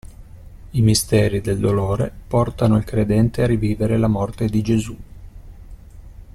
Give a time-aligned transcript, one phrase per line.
[0.71, 4.97] I misteri del dolore portano il credente a rivivere la morte di Gesù.